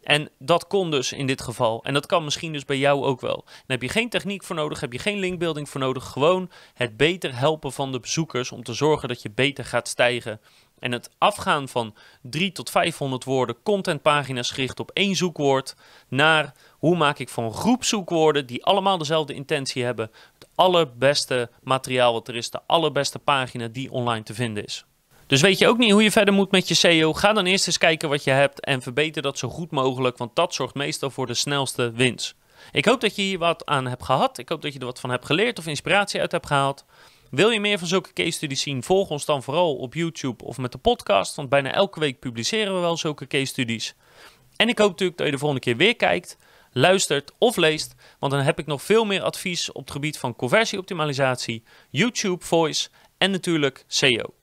En 0.01 0.29
dat 0.39 0.67
kon 0.67 0.91
dus 0.91 1.11
in 1.11 1.27
dit 1.27 1.41
geval. 1.41 1.83
En 1.83 1.93
dat 1.93 2.05
kan 2.05 2.23
misschien 2.23 2.53
dus 2.53 2.65
bij 2.65 2.77
jou 2.77 3.03
ook 3.03 3.21
wel. 3.21 3.43
Dan 3.45 3.63
heb 3.65 3.81
je 3.81 3.89
geen 3.89 4.09
techniek 4.09 4.43
voor 4.43 4.55
nodig, 4.55 4.79
heb 4.79 4.93
je 4.93 4.99
geen 4.99 5.19
linkbuilding 5.19 5.69
voor 5.69 5.81
nodig. 5.81 6.05
Gewoon 6.05 6.49
het 6.73 6.97
beter 6.97 7.37
helpen 7.37 7.71
van 7.71 7.91
de 7.91 7.99
bezoekers 7.99 8.51
om 8.51 8.63
te 8.63 8.73
zorgen 8.73 9.07
dat 9.07 9.21
je 9.21 9.31
beter 9.31 9.65
gaat 9.65 9.87
stijgen. 9.87 10.39
En 10.79 10.91
het 10.91 11.09
afgaan 11.17 11.67
van 11.67 11.95
3 12.21 12.51
tot 12.51 12.69
500 12.69 13.23
woorden 13.23 13.55
contentpagina's 13.63 14.51
gericht 14.51 14.79
op 14.79 14.91
één 14.91 15.15
zoekwoord 15.15 15.75
naar 16.07 16.53
hoe 16.71 16.97
maak 16.97 17.19
ik 17.19 17.29
van 17.29 17.53
groep 17.53 17.83
zoekwoorden 17.83 18.45
die 18.45 18.65
allemaal 18.65 18.97
dezelfde 18.97 19.33
intentie 19.33 19.83
hebben 19.83 20.11
allerbeste 20.55 21.49
materiaal 21.63 22.13
wat 22.13 22.27
er 22.27 22.35
is, 22.35 22.49
de 22.49 22.59
allerbeste 22.67 23.19
pagina 23.19 23.67
die 23.67 23.91
online 23.91 24.23
te 24.23 24.33
vinden 24.33 24.65
is. 24.65 24.85
Dus 25.27 25.41
weet 25.41 25.57
je 25.57 25.67
ook 25.67 25.77
niet 25.77 25.91
hoe 25.91 26.03
je 26.03 26.11
verder 26.11 26.33
moet 26.33 26.51
met 26.51 26.67
je 26.67 26.73
SEO? 26.73 27.13
Ga 27.13 27.33
dan 27.33 27.45
eerst 27.45 27.67
eens 27.67 27.77
kijken 27.77 28.09
wat 28.09 28.23
je 28.23 28.31
hebt 28.31 28.59
en 28.59 28.81
verbeter 28.81 29.21
dat 29.21 29.37
zo 29.37 29.49
goed 29.49 29.71
mogelijk, 29.71 30.17
want 30.17 30.35
dat 30.35 30.53
zorgt 30.53 30.75
meestal 30.75 31.09
voor 31.09 31.27
de 31.27 31.33
snelste 31.33 31.91
winst. 31.91 32.35
Ik 32.71 32.85
hoop 32.85 33.01
dat 33.01 33.15
je 33.15 33.21
hier 33.21 33.37
wat 33.37 33.65
aan 33.65 33.87
hebt 33.87 34.03
gehad. 34.03 34.37
Ik 34.37 34.49
hoop 34.49 34.61
dat 34.61 34.73
je 34.73 34.79
er 34.79 34.85
wat 34.85 34.99
van 34.99 35.09
hebt 35.09 35.25
geleerd 35.25 35.59
of 35.59 35.67
inspiratie 35.67 36.19
uit 36.19 36.31
hebt 36.31 36.47
gehaald. 36.47 36.85
Wil 37.29 37.49
je 37.49 37.59
meer 37.59 37.79
van 37.79 37.87
zulke 37.87 38.13
case 38.13 38.31
studies 38.31 38.61
zien? 38.61 38.83
Volg 38.83 39.09
ons 39.09 39.25
dan 39.25 39.43
vooral 39.43 39.75
op 39.75 39.93
YouTube 39.93 40.43
of 40.43 40.57
met 40.57 40.71
de 40.71 40.77
podcast, 40.77 41.35
want 41.35 41.49
bijna 41.49 41.71
elke 41.71 41.99
week 41.99 42.19
publiceren 42.19 42.73
we 42.73 42.79
wel 42.79 42.97
zulke 42.97 43.27
case 43.27 43.45
studies. 43.45 43.95
En 44.55 44.69
ik 44.69 44.77
hoop 44.77 44.89
natuurlijk 44.89 45.17
dat 45.17 45.27
je 45.27 45.33
de 45.33 45.39
volgende 45.39 45.63
keer 45.63 45.77
weer 45.77 45.95
kijkt, 45.95 46.37
luistert 46.73 47.31
of 47.37 47.55
leest, 47.55 47.95
want 48.19 48.31
dan 48.31 48.41
heb 48.41 48.59
ik 48.59 48.65
nog 48.65 48.81
veel 48.81 49.05
meer 49.05 49.21
advies 49.21 49.71
op 49.71 49.81
het 49.81 49.91
gebied 49.91 50.17
van 50.17 50.35
conversieoptimalisatie, 50.35 51.63
YouTube 51.89 52.45
Voice 52.45 52.89
en 53.17 53.31
natuurlijk 53.31 53.83
SEO. 53.87 54.42